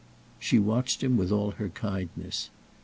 She 0.39 0.57
watched 0.57 1.03
him 1.03 1.15
with 1.15 1.31
all 1.31 1.51
her 1.51 1.69
kindness. 1.69 2.49